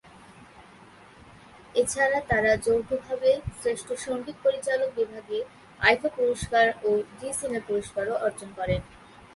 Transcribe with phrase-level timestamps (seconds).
[1.75, 5.39] এছাড়া তারা যৌথভাবে শ্রেষ্ঠ সঙ্গীত পরিচালক বিভাগে
[5.79, 8.81] আইফা পুরস্কার ও জি সিনে পুরস্কারও অর্জন করেন।